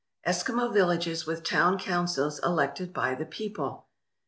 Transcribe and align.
ESKIMO 0.25 0.73
villages 0.73 1.27
with 1.27 1.43
town 1.43 1.77
councils 1.77 2.39
elected 2.39 2.91
by 2.91 3.13
the 3.13 3.23
people! 3.23 3.85